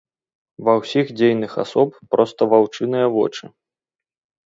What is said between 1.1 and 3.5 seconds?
дзейных асоб проста ваўчыныя вочы.